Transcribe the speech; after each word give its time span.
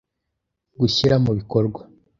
Gushyira 0.79 1.15
mu 1.23 1.31
bikorwa 1.37 1.79